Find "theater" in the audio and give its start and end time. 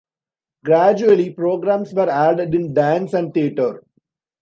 3.31-3.83